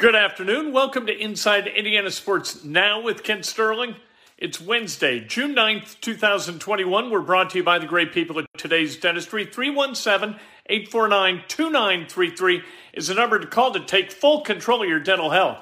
[0.00, 0.72] Good afternoon.
[0.72, 3.96] Welcome to Inside Indiana Sports Now with Kent Sterling.
[4.38, 7.10] It's Wednesday, June 9th, 2021.
[7.10, 9.44] We're brought to you by the great people at today's dentistry.
[9.44, 10.40] 317
[10.70, 12.62] 849 2933
[12.94, 15.58] is the number to call to take full control of your dental health.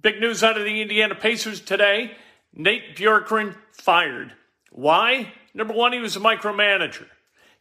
[0.00, 2.12] Big news out of the Indiana Pacers today
[2.54, 4.32] Nate Bjorkgren fired.
[4.72, 5.34] Why?
[5.52, 7.04] Number one, he was a micromanager.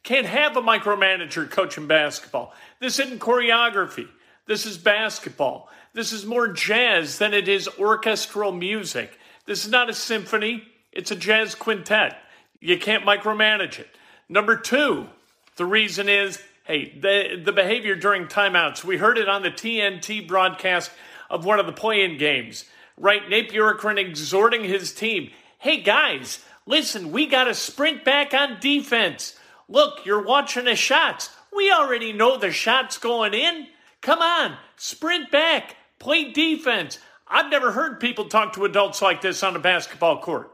[0.04, 2.54] Can't have a micromanager coaching basketball.
[2.80, 4.08] This isn't choreography.
[4.50, 5.70] This is basketball.
[5.94, 9.18] This is more jazz than it is orchestral music.
[9.46, 12.18] This is not a symphony, it's a jazz quintet.
[12.60, 13.90] You can't micromanage it.
[14.28, 15.08] Number two,
[15.56, 18.84] the reason is hey, the, the behavior during timeouts.
[18.84, 20.92] We heard it on the TNT broadcast
[21.30, 22.66] of one of the play in games,
[22.98, 23.28] right?
[23.28, 29.38] Nate Bjorkgren exhorting his team hey, guys, listen, we got to sprint back on defense.
[29.68, 31.30] Look, you're watching the shots.
[31.54, 33.68] We already know the shots going in.
[34.02, 36.98] Come on, sprint back, play defense.
[37.28, 40.52] I've never heard people talk to adults like this on a basketball court.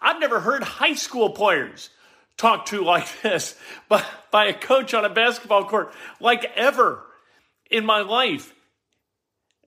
[0.00, 1.90] I've never heard high school players
[2.36, 3.56] talk to like this
[3.88, 7.04] by, by a coach on a basketball court like ever
[7.70, 8.54] in my life.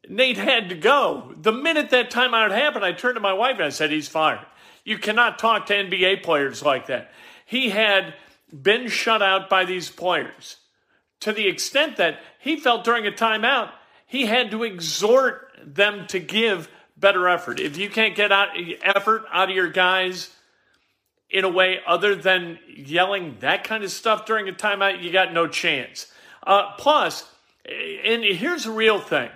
[0.10, 1.34] Nate had to go.
[1.40, 4.46] The minute that timeout happened, I turned to my wife and I said, He's fired.
[4.84, 7.12] You cannot talk to NBA players like that.
[7.46, 8.16] He had
[8.52, 10.58] been shut out by these players
[11.20, 13.72] to the extent that he felt during a timeout
[14.12, 16.68] he had to exhort them to give
[16.98, 17.62] better effort.
[17.62, 18.50] If you can't get out
[18.84, 20.30] effort out of your guys
[21.30, 25.32] in a way other than yelling that kind of stuff during a timeout, you got
[25.32, 26.12] no chance.
[26.46, 27.26] Uh, plus,
[27.66, 29.30] and here's a real thing: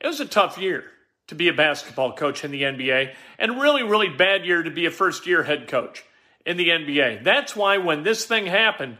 [0.00, 0.84] it was a tough year
[1.26, 4.86] to be a basketball coach in the NBA, and really, really bad year to be
[4.86, 6.06] a first-year head coach
[6.46, 7.22] in the NBA.
[7.22, 8.96] That's why when this thing happened,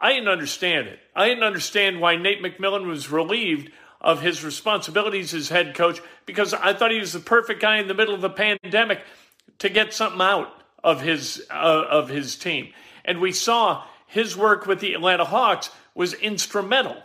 [0.00, 0.98] I didn't understand it.
[1.14, 3.70] I didn't understand why Nate McMillan was relieved
[4.04, 7.88] of his responsibilities as head coach because I thought he was the perfect guy in
[7.88, 9.00] the middle of a pandemic
[9.60, 10.52] to get something out
[10.84, 12.72] of his uh, of his team.
[13.04, 16.96] And we saw his work with the Atlanta Hawks was instrumental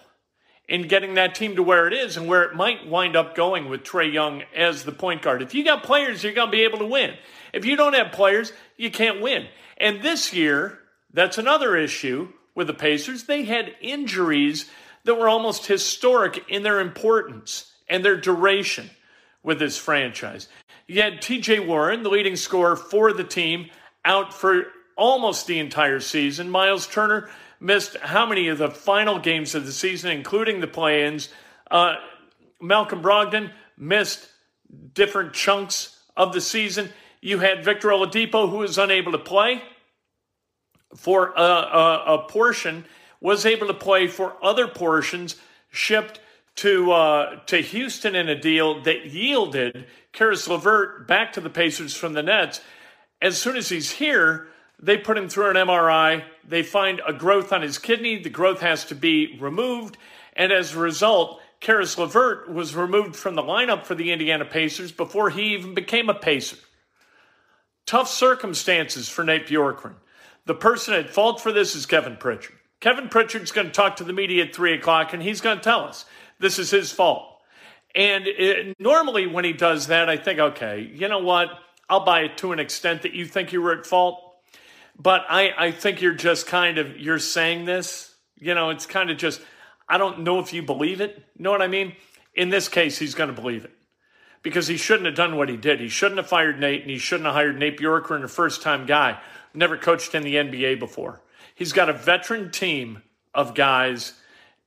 [0.67, 3.69] in getting that team to where it is and where it might wind up going
[3.69, 5.41] with Trae Young as the point guard.
[5.41, 7.15] If you got players, you're going to be able to win.
[7.53, 9.47] If you don't have players, you can't win.
[9.77, 10.79] And this year,
[11.11, 13.23] that's another issue with the Pacers.
[13.23, 14.69] They had injuries
[15.05, 18.89] that were almost historic in their importance and their duration
[19.43, 20.47] with this franchise.
[20.87, 23.69] You had TJ Warren, the leading scorer for the team,
[24.05, 24.65] out for
[24.95, 26.49] almost the entire season.
[26.49, 27.29] Miles Turner
[27.59, 31.29] missed how many of the final games of the season, including the play ins?
[31.69, 31.95] Uh,
[32.61, 34.29] Malcolm Brogdon missed
[34.93, 36.89] different chunks of the season.
[37.21, 39.61] You had Victor Oladipo, who was unable to play
[40.95, 42.85] for a, a, a portion
[43.21, 45.35] was able to play for other portions
[45.71, 46.19] shipped
[46.55, 51.95] to uh, to Houston in a deal that yielded Caris LeVert back to the Pacers
[51.95, 52.61] from the Nets.
[53.21, 54.47] As soon as he's here,
[54.81, 56.23] they put him through an MRI.
[56.47, 58.21] They find a growth on his kidney.
[58.21, 59.97] The growth has to be removed,
[60.35, 64.91] and as a result, Caris LeVert was removed from the lineup for the Indiana Pacers
[64.91, 66.57] before he even became a Pacer.
[67.85, 69.95] Tough circumstances for Nate Bjorkgren.
[70.45, 72.58] The person at fault for this is Kevin Pritchard.
[72.79, 75.63] Kevin Pritchard's going to talk to the media at 3 o'clock, and he's going to
[75.63, 76.05] tell us
[76.39, 77.25] This is his fault.
[77.95, 81.49] And it, normally, when he does that, I think, okay, you know what?
[81.89, 84.21] I'll buy it to an extent that you think you were at fault.
[84.97, 88.13] But I, I think you're just kind of you're saying this.
[88.37, 89.41] You know, it's kind of just
[89.87, 91.15] I don't know if you believe it.
[91.35, 91.95] You know what I mean?
[92.35, 93.71] In this case, he's going to believe it
[94.43, 95.79] because he shouldn't have done what he did.
[95.79, 99.19] He shouldn't have fired Nate, and he shouldn't have hired Nate Bjorkgren, a first-time guy,
[99.53, 101.21] never coached in the NBA before.
[101.59, 103.03] He's got a veteran team
[103.35, 104.13] of guys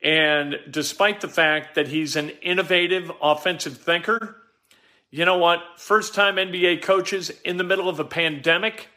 [0.03, 4.37] and despite the fact that he's an innovative offensive thinker,
[5.11, 5.61] you know what?
[5.77, 8.89] First time NBA coaches in the middle of a pandemic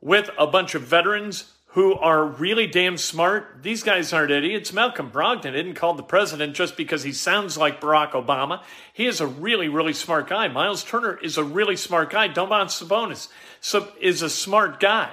[0.00, 3.62] with a bunch of veterans who are really damn smart.
[3.62, 4.72] These guys aren't idiots.
[4.72, 8.62] Malcolm Brogdon isn't called the president just because he sounds like Barack Obama.
[8.92, 10.48] He is a really, really smart guy.
[10.48, 12.28] Miles Turner is a really smart guy.
[12.28, 13.28] Domantas Sabonis
[14.00, 15.12] is a smart guy.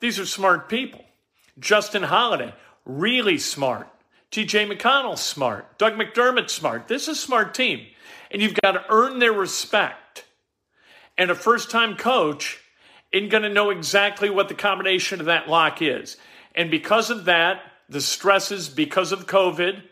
[0.00, 1.04] These are smart people.
[1.60, 2.54] Justin Holiday,
[2.84, 3.88] really smart.
[4.30, 5.78] TJ McConnell smart.
[5.78, 6.88] Doug McDermott smart.
[6.88, 7.86] This is a smart team.
[8.30, 10.24] And you've got to earn their respect.
[11.18, 12.60] And a first time coach
[13.12, 16.16] isn't going to know exactly what the combination of that lock is.
[16.54, 19.82] And because of that, the stresses because of COVID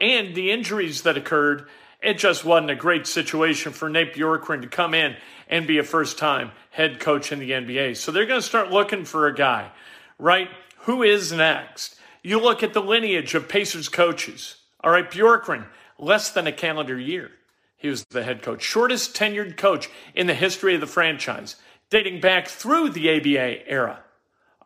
[0.00, 1.68] and the injuries that occurred,
[2.02, 5.16] it just wasn't a great situation for Nate Bjorkgren to come in
[5.48, 7.96] and be a first time head coach in the NBA.
[7.96, 9.70] So they're going to start looking for a guy,
[10.18, 10.48] right?
[10.84, 11.96] Who is next?
[12.22, 14.56] You look at the lineage of Pacers coaches.
[14.82, 15.66] All right, Bjorkgren,
[15.98, 17.30] less than a calendar year.
[17.76, 21.56] He was the head coach, shortest tenured coach in the history of the franchise,
[21.90, 24.00] dating back through the ABA era.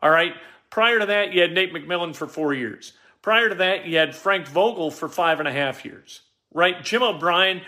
[0.01, 0.33] All right,
[0.69, 2.93] prior to that, you had Nate McMillan for four years.
[3.21, 6.21] Prior to that, you had Frank Vogel for five and a half years.
[6.53, 7.61] Right, Jim O'Brien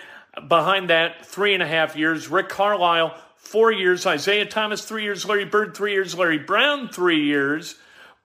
[0.47, 2.29] behind that, three and a half years.
[2.29, 4.05] Rick Carlisle, four years.
[4.05, 5.25] Isiah Thomas, three years.
[5.25, 6.17] Larry Bird, three years.
[6.17, 7.75] Larry Brown, three years.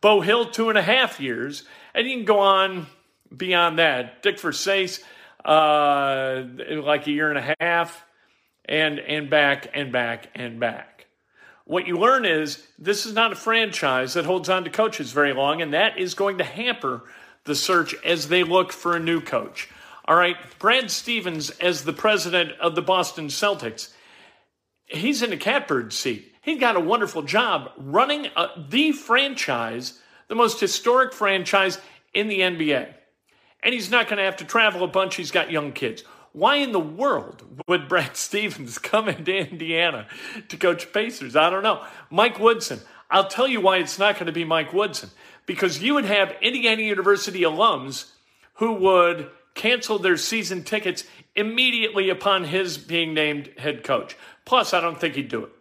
[0.03, 1.65] Bob Hill, two and a half years.
[1.95, 2.87] And you can go on
[3.35, 4.23] beyond that.
[4.23, 5.01] Dick Versace,
[5.45, 6.45] uh,
[6.83, 8.05] like a year and a half,
[8.67, 11.07] and, and back and back and back.
[11.65, 15.33] What you learn is this is not a franchise that holds on to coaches very
[15.33, 17.05] long, and that is going to hamper
[17.45, 19.69] the search as they look for a new coach.
[20.05, 23.93] All right, Brad Stevens, as the president of the Boston Celtics,
[24.87, 26.32] he's in a catbird seat.
[26.43, 31.79] He got a wonderful job running a, the franchise, the most historic franchise
[32.13, 32.93] in the NBA.
[33.63, 35.15] And he's not going to have to travel a bunch.
[35.15, 36.03] He's got young kids.
[36.33, 40.09] Why in the world would Brad Stevens come into Indiana
[40.49, 41.37] to coach Pacers?
[41.37, 41.85] I don't know.
[42.11, 42.81] Mike Woodson.
[43.09, 45.11] I'll tell you why it's not going to be Mike Woodson.
[45.47, 48.11] Because you would have Indiana University alums
[48.55, 51.05] who would cancel their season tickets
[51.37, 54.17] immediately upon his being named head coach.
[54.45, 55.53] Plus, I don't think he'd do it.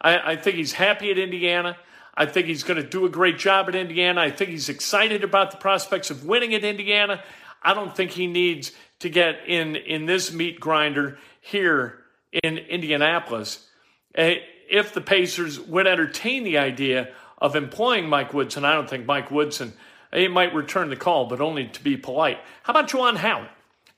[0.00, 1.76] I, I think he's happy at Indiana.
[2.14, 4.20] I think he's going to do a great job at Indiana.
[4.20, 7.22] I think he's excited about the prospects of winning at Indiana.
[7.62, 11.98] I don't think he needs to get in in this meat grinder here
[12.42, 13.66] in Indianapolis.
[14.14, 14.36] Eh,
[14.68, 19.30] if the Pacers would entertain the idea of employing Mike Woodson, I don't think Mike
[19.30, 19.72] Woodson
[20.12, 22.38] he might return the call, but only to be polite.
[22.62, 23.48] How about Juwan Howard?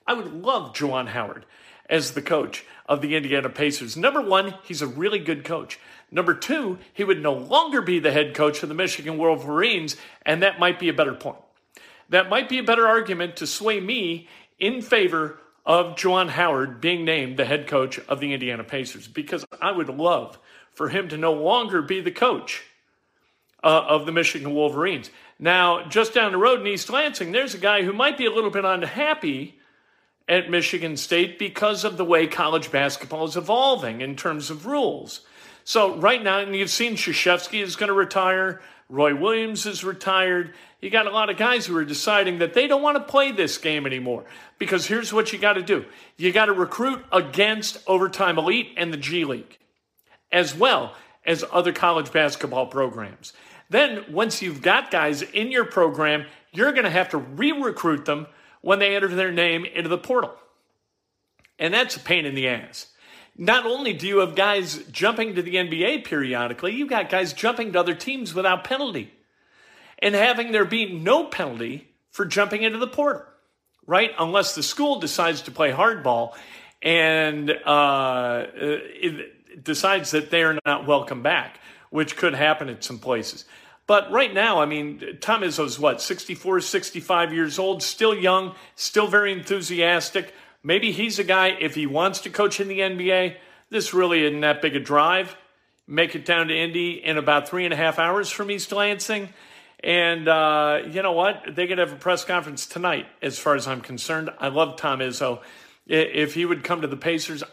[0.05, 1.45] I would love Juwan Howard
[1.89, 3.97] as the coach of the Indiana Pacers.
[3.97, 5.79] Number one, he's a really good coach.
[6.11, 10.43] Number two, he would no longer be the head coach of the Michigan Wolverines, and
[10.43, 11.39] that might be a better point.
[12.09, 14.27] That might be a better argument to sway me
[14.59, 19.43] in favor of Juwan Howard being named the head coach of the Indiana Pacers because
[19.59, 20.37] I would love
[20.73, 22.63] for him to no longer be the coach
[23.63, 25.09] uh, of the Michigan Wolverines.
[25.39, 28.31] Now, just down the road in East Lansing, there's a guy who might be a
[28.31, 29.57] little bit unhappy
[30.27, 35.21] at Michigan State because of the way college basketball is evolving in terms of rules.
[35.63, 38.61] So right now, and you've seen Krzyzewski is going to retire.
[38.89, 40.53] Roy Williams is retired.
[40.81, 43.31] You got a lot of guys who are deciding that they don't want to play
[43.31, 44.25] this game anymore.
[44.59, 45.85] Because here's what you got to do
[46.17, 49.57] you got to recruit against Overtime Elite and the G League,
[50.31, 53.33] as well as other college basketball programs.
[53.69, 58.05] Then, once you've got guys in your program, you're going to have to re recruit
[58.05, 58.27] them
[58.63, 60.33] when they enter their name into the portal.
[61.59, 62.87] And that's a pain in the ass
[63.37, 67.73] not only do you have guys jumping to the NBA periodically, you've got guys jumping
[67.73, 69.11] to other teams without penalty
[69.99, 73.23] and having there be no penalty for jumping into the portal,
[73.87, 74.11] right?
[74.19, 76.33] Unless the school decides to play hardball
[76.81, 78.45] and uh,
[79.61, 83.45] decides that they are not welcome back, which could happen at some places.
[83.85, 89.07] But right now, I mean, Tom Izzo's what, 64, 65 years old, still young, still
[89.07, 90.33] very enthusiastic.
[90.63, 93.35] Maybe he's a guy, if he wants to coach in the NBA,
[93.69, 95.35] this really isn't that big a drive.
[95.85, 99.29] Make it down to Indy in about three and a half hours from East Lansing.
[99.83, 101.43] And uh, you know what?
[101.53, 104.29] They could have a press conference tonight, as far as I'm concerned.
[104.39, 105.41] I love Tom Izzo.
[105.85, 107.43] If he would come to the Pacers,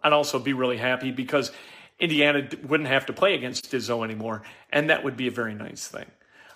[0.00, 1.50] I'd also be really happy because
[1.98, 5.86] Indiana wouldn't have to play against Izzo anymore, and that would be a very nice
[5.86, 6.06] thing.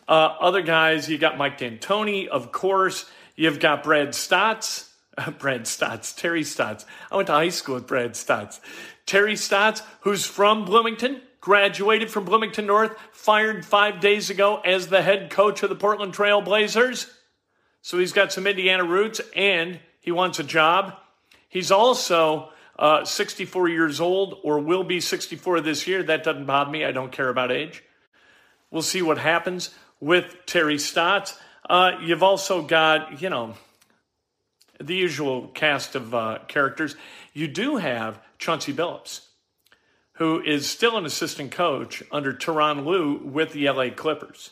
[0.09, 3.05] Uh, other guys, you got Mike D'Antoni, of course.
[3.37, 4.93] You've got Brad Stotts.
[5.39, 6.87] Brad Stotts, Terry Stotts.
[7.11, 8.61] I went to high school with Brad Stotts.
[9.07, 15.03] Terry Stotts, who's from Bloomington, graduated from Bloomington North, fired five days ago as the
[15.03, 17.11] head coach of the Portland Trail Blazers.
[17.83, 20.95] So he's got some Indiana roots and he wants a job.
[21.49, 26.03] He's also uh, 64 years old or will be 64 this year.
[26.03, 26.85] That doesn't bother me.
[26.85, 27.83] I don't care about age.
[28.71, 31.37] We'll see what happens with Terry Stotts.
[31.69, 33.55] Uh, you've also got, you know,
[34.81, 36.95] the usual cast of uh, characters.
[37.33, 39.23] You do have Chauncey Billups,
[40.13, 44.51] who is still an assistant coach under Tyronn Lue with the LA Clippers.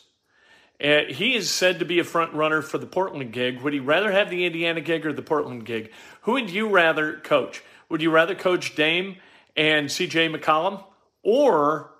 [0.83, 3.61] Uh, he is said to be a front runner for the Portland gig.
[3.61, 5.91] Would he rather have the Indiana gig or the Portland gig?
[6.21, 7.63] Who would you rather coach?
[7.89, 9.17] Would you rather coach Dame
[9.55, 10.83] and CJ McCollum
[11.23, 11.91] or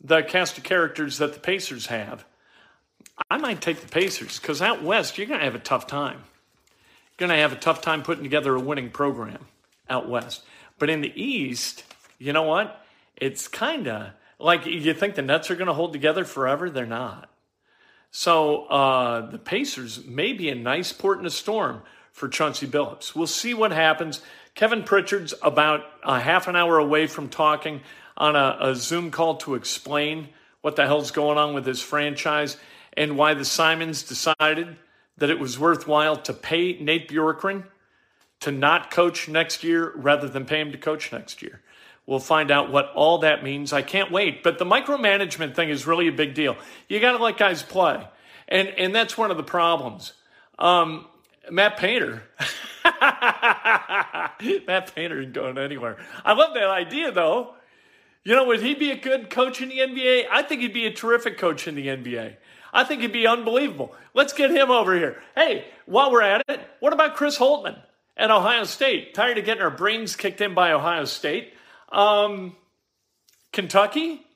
[0.00, 2.24] the cast of characters that the Pacers have?
[3.30, 6.18] I might take the Pacers because out west, you're going to have a tough time.
[7.18, 9.46] You're going to have a tough time putting together a winning program
[9.88, 10.42] out west.
[10.78, 11.84] But in the east,
[12.18, 12.84] you know what?
[13.16, 16.68] It's kind of like you think the Nets are going to hold together forever.
[16.68, 17.30] They're not.
[18.10, 23.14] So uh, the Pacers may be a nice port in a storm for Chauncey Billups.
[23.14, 24.20] We'll see what happens.
[24.56, 27.82] Kevin Pritchard's about a half an hour away from talking
[28.16, 30.30] on a, a Zoom call to explain
[30.62, 32.56] what the hell's going on with his franchise
[32.96, 34.76] and why the Simons decided
[35.18, 37.64] that it was worthwhile to pay Nate Bjorkgren
[38.40, 41.60] to not coach next year rather than pay him to coach next year.
[42.06, 43.74] We'll find out what all that means.
[43.74, 44.42] I can't wait.
[44.42, 46.56] But the micromanagement thing is really a big deal.
[46.88, 48.06] You got to let guys play.
[48.48, 50.14] And, and that's one of the problems.
[50.58, 51.06] Um,
[51.50, 52.22] Matt Painter.
[52.84, 55.96] Matt Painter ain't going anywhere.
[56.24, 57.54] I love that idea, though.
[58.24, 60.24] You know, would he be a good coach in the NBA?
[60.30, 62.36] I think he'd be a terrific coach in the NBA.
[62.72, 63.94] I think he'd be unbelievable.
[64.14, 65.22] Let's get him over here.
[65.34, 67.78] Hey, while we're at it, what about Chris Holtmann
[68.16, 69.14] at Ohio State?
[69.14, 71.54] Tired of getting our brains kicked in by Ohio State.
[71.90, 72.56] Um,
[73.52, 74.26] Kentucky,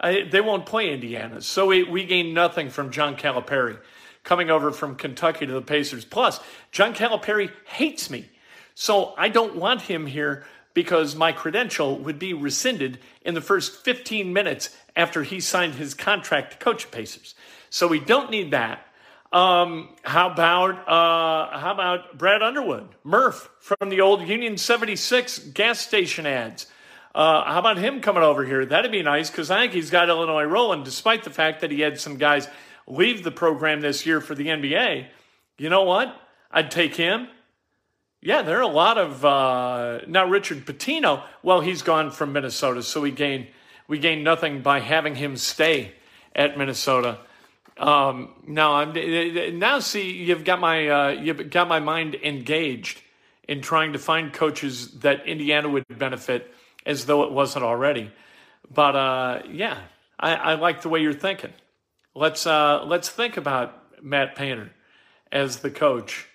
[0.00, 1.42] I, they won't play Indiana.
[1.42, 3.78] So we, we gain nothing from John Calipari
[4.24, 6.04] coming over from Kentucky to the Pacers.
[6.04, 6.40] Plus,
[6.72, 8.28] John Calipari hates me.
[8.74, 13.84] So I don't want him here because my credential would be rescinded in the first
[13.84, 17.34] 15 minutes after he signed his contract to coach Pacers.
[17.70, 18.86] So we don't need that.
[19.32, 25.78] Um, how about uh, how about Brad Underwood, Murph from the old Union 76 gas
[25.78, 26.66] station ads?
[27.14, 28.64] Uh, how about him coming over here?
[28.64, 31.80] That'd be nice because I think he's got Illinois rolling, despite the fact that he
[31.80, 32.48] had some guys
[32.90, 35.06] leave the program this year for the NBA.
[35.58, 36.14] You know what?
[36.50, 37.28] I'd take him.
[38.20, 41.22] Yeah, there are a lot of uh, now Richard Pitino.
[41.42, 43.46] Well, he's gone from Minnesota, so we gain
[43.88, 45.92] we gain nothing by having him stay
[46.34, 47.18] at Minnesota.
[47.78, 53.00] Um, now I'm now see you've got my uh, you've got my mind engaged
[53.48, 56.54] in trying to find coaches that Indiana would benefit
[56.84, 58.10] as though it wasn't already.
[58.72, 59.78] But uh, yeah,
[60.18, 61.52] I, I like the way you're thinking.
[62.20, 64.72] Let's uh, let's think about Matt Painter
[65.32, 66.26] as the coach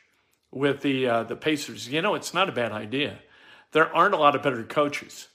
[0.49, 1.87] with the uh, the Pacers.
[1.87, 3.19] You know, it's not a bad idea.
[3.71, 5.27] There aren't a lot of better coaches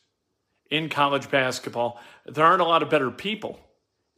[0.68, 2.00] in college basketball.
[2.26, 3.60] There aren't a lot of better people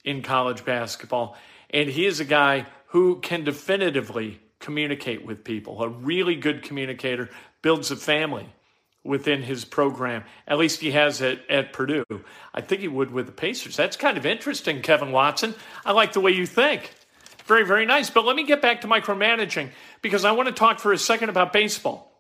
[0.07, 1.37] in college basketball,
[1.69, 5.83] and he is a guy who can definitively communicate with people.
[5.83, 7.29] A really good communicator
[7.61, 8.49] builds a family
[9.05, 10.25] within his program.
[10.47, 12.05] At least he has it at Purdue.
[12.55, 13.77] I think he would with the Pacers.
[13.77, 15.55] That's kind of interesting, Kevin Watson.
[15.85, 16.93] I like the way you think.
[17.47, 18.11] Very, very nice.
[18.11, 21.29] But let me get back to micromanaging because I want to talk for a second
[21.29, 22.13] about baseball.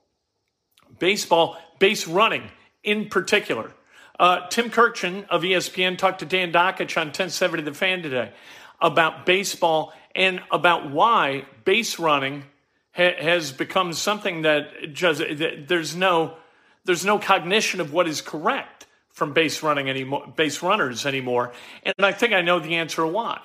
[0.98, 2.50] Baseball, base running
[2.82, 3.72] in particular.
[4.18, 8.32] Uh, Tim Kurkjian of ESPN talked to Dan Dakich on 1070 The Fan today
[8.80, 12.44] about baseball and about why base running
[12.92, 16.36] ha- has become something that just that there's no
[16.84, 21.52] there's no cognition of what is correct from base running anymore, base runners anymore.
[21.82, 23.40] And I think I know the answer why.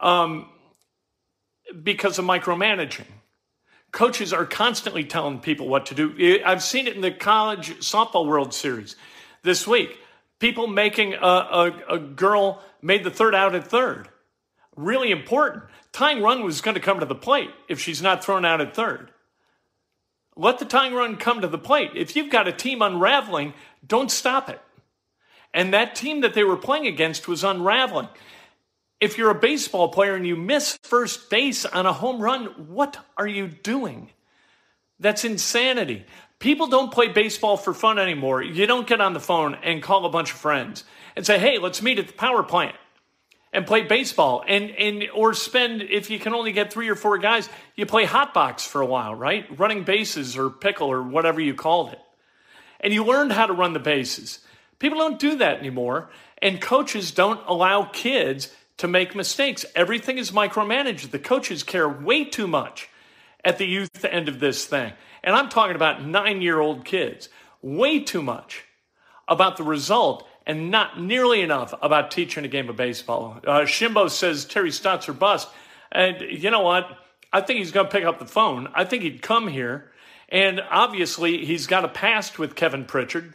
[0.00, 0.48] Um,
[1.82, 3.06] because of micromanaging.
[3.92, 6.40] Coaches are constantly telling people what to do.
[6.44, 8.96] I've seen it in the college softball World Series
[9.42, 9.96] this week.
[10.38, 14.08] People making a, a, a girl made the third out at third.
[14.76, 15.64] Really important.
[15.92, 18.74] Tying run was going to come to the plate if she's not thrown out at
[18.74, 19.10] third.
[20.40, 21.90] Let the tying run come to the plate.
[21.94, 23.52] If you've got a team unraveling,
[23.86, 24.58] don't stop it.
[25.52, 28.08] And that team that they were playing against was unraveling.
[29.00, 32.96] If you're a baseball player and you miss first base on a home run, what
[33.18, 34.08] are you doing?
[34.98, 36.06] That's insanity.
[36.38, 38.42] People don't play baseball for fun anymore.
[38.42, 40.84] You don't get on the phone and call a bunch of friends
[41.16, 42.76] and say, hey, let's meet at the power plant
[43.52, 47.18] and play baseball and, and or spend if you can only get three or four
[47.18, 49.46] guys you play hot box for a while right?
[49.58, 52.00] Running bases or pickle or whatever you called it.
[52.80, 54.40] And you learned how to run the bases.
[54.78, 59.66] People don't do that anymore and coaches don't allow kids to make mistakes.
[59.74, 61.10] Everything is micromanaged.
[61.10, 62.88] The coaches care way too much
[63.44, 64.92] at the youth end of this thing.
[65.22, 67.28] And i'm talking about nine year old kids.
[67.62, 68.64] Way too much
[69.28, 73.40] about the result and not nearly enough about teaching a game of baseball.
[73.46, 75.48] Uh, Shimbo says Terry Stotts or bust.
[75.92, 76.86] And you know what?
[77.32, 78.68] I think he's going to pick up the phone.
[78.74, 79.90] I think he'd come here.
[80.28, 83.34] And obviously, he's got a past with Kevin Pritchard.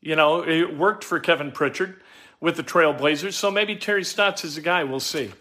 [0.00, 2.00] You know, it worked for Kevin Pritchard
[2.40, 3.32] with the Trailblazers.
[3.32, 4.84] So maybe Terry Stotts is a guy.
[4.84, 5.32] We'll see.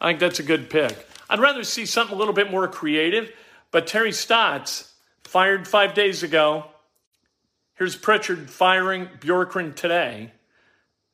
[0.00, 1.06] I think that's a good pick.
[1.30, 3.32] I'd rather see something a little bit more creative.
[3.70, 4.92] But Terry Stotts,
[5.24, 6.66] fired five days ago.
[7.74, 10.32] Here's Pritchard firing Bjorkgren today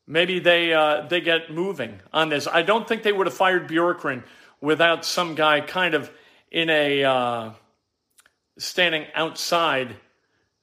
[0.09, 2.49] maybe they uh, they get moving on this.
[2.49, 4.25] I don't think they would have fired Bjorkgren
[4.61, 6.11] without some guy kind of
[6.51, 7.51] in a uh,
[8.59, 9.95] standing outside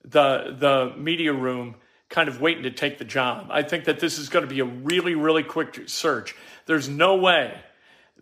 [0.03, 1.75] the the media room,
[2.09, 3.47] kind of waiting to take the job.
[3.51, 6.35] I think that this is going to be a really really quick search.
[6.65, 7.57] There's no way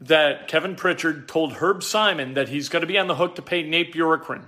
[0.02, 3.42] that Kevin Pritchard told Herb Simon that he's going to be on the hook to
[3.42, 4.46] pay Nate Bjorkgren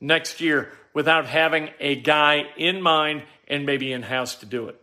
[0.00, 4.79] next year without having a guy in mind and maybe in house to do it.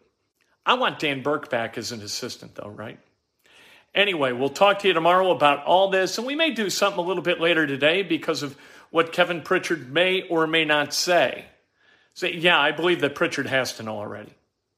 [0.68, 3.00] I want Dan Burke back as an assistant, though, right?
[3.96, 7.08] Anyway, we'll talk to you tomorrow about all this, and we may do something a
[7.08, 8.58] little bit later today because of
[8.90, 11.46] what Kevin Pritchard may or may not say.
[12.16, 14.34] Say, yeah, I believe that Pritchard has to know already.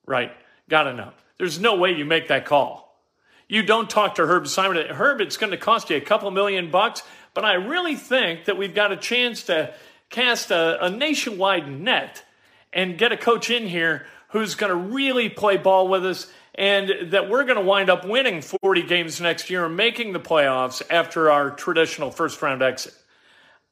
[0.05, 0.31] Right?
[0.69, 1.11] Got to know.
[1.39, 2.95] There's no way you make that call.
[3.47, 4.77] You don't talk to Herb Simon.
[4.77, 7.01] Herb, it's going to cost you a couple million bucks,
[7.33, 9.73] but I really think that we've got a chance to
[10.11, 12.23] cast a, a nationwide net
[12.71, 17.11] and get a coach in here who's going to really play ball with us and
[17.11, 20.81] that we're going to wind up winning 40 games next year and making the playoffs
[20.89, 22.93] after our traditional first round exit.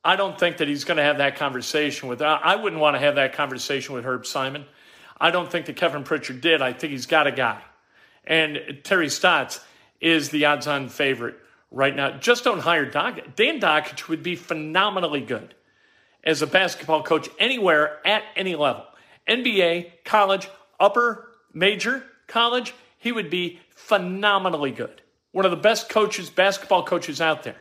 [0.03, 2.21] I don't think that he's going to have that conversation with.
[2.21, 4.65] I wouldn't want to have that conversation with Herb Simon.
[5.19, 6.61] I don't think that Kevin Pritchard did.
[6.61, 7.61] I think he's got a guy.
[8.23, 9.59] And Terry Stotts
[9.99, 11.35] is the odds on favorite
[11.71, 12.11] right now.
[12.17, 13.19] Just don't hire Doc.
[13.35, 15.55] Dan Dakich would be phenomenally good
[16.23, 18.85] as a basketball coach anywhere at any level.
[19.27, 25.01] NBA, college, upper major college, he would be phenomenally good.
[25.31, 27.57] One of the best coaches, basketball coaches out there.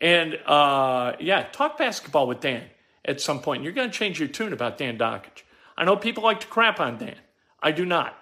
[0.00, 2.64] And uh, yeah, talk basketball with Dan
[3.04, 3.62] at some point.
[3.62, 5.42] You're going to change your tune about Dan Dakich.
[5.76, 7.16] I know people like to crap on Dan.
[7.62, 8.16] I do not.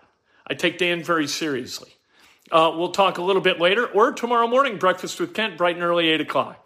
[0.47, 1.91] I take Dan very seriously.
[2.51, 5.85] Uh, we'll talk a little bit later or tomorrow morning, breakfast with Kent, bright and
[5.85, 6.66] early, 8 o'clock.